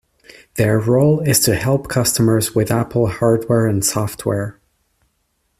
Their 0.55 0.79
role 0.79 1.19
is 1.19 1.41
to 1.41 1.53
help 1.55 1.87
customers 1.87 2.55
with 2.55 2.71
Apple 2.71 3.05
hardware 3.05 3.67
and 3.67 3.85
software. 3.85 4.59